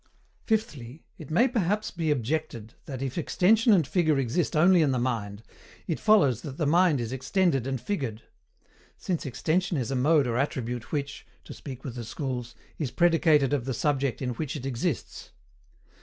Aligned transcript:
Fifthly, 0.47 1.03
it 1.19 1.29
may 1.29 1.47
perhaps 1.47 1.91
be 1.91 2.09
OBJECTED 2.09 2.71
that 2.85 3.03
if 3.03 3.19
extension 3.19 3.71
and 3.71 3.85
figure 3.87 4.17
exist 4.17 4.55
only 4.55 4.81
in 4.81 4.89
the 4.89 4.97
mind, 4.97 5.43
it 5.85 5.99
follows 5.99 6.41
that 6.41 6.57
the 6.57 6.65
mind 6.65 6.99
is 6.99 7.13
extended 7.13 7.67
and 7.67 7.79
figured; 7.79 8.23
since 8.97 9.27
extension 9.27 9.77
is 9.77 9.91
a 9.91 9.95
mode 9.95 10.25
or 10.25 10.37
attribute 10.39 10.91
which 10.91 11.27
(to 11.43 11.53
speak 11.53 11.83
with 11.83 11.93
the 11.93 12.03
schools) 12.03 12.55
is 12.79 12.89
predicated 12.89 13.53
of 13.53 13.65
the 13.65 13.75
subject 13.75 14.23
in 14.23 14.31
which 14.31 14.55
it 14.55 14.65
exists. 14.65 15.33